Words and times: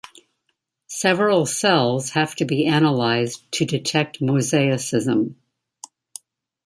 Several 0.87 1.45
cells 1.45 2.09
have 2.09 2.33
to 2.37 2.45
be 2.45 2.65
analysed 2.65 3.51
to 3.51 3.65
detect 3.65 4.19
mosaicism. 4.19 5.35